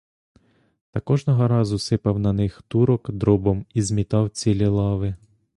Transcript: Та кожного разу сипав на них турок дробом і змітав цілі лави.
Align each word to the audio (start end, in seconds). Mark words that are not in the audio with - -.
Та 0.91 0.99
кожного 0.99 1.47
разу 1.47 1.79
сипав 1.79 2.19
на 2.19 2.33
них 2.33 2.61
турок 2.67 3.11
дробом 3.11 3.65
і 3.73 3.81
змітав 3.81 4.29
цілі 4.29 4.65
лави. 4.67 5.15